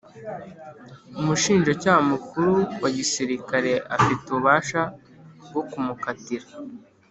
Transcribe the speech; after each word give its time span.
Umushinjacyaha 1.19 2.01
mukuru 2.11 2.53
wa 2.81 2.89
gisirikare 2.97 3.71
afite 3.95 4.23
ububasha 4.29 4.81
bwo 5.47 5.61
kumukatira 5.69 6.47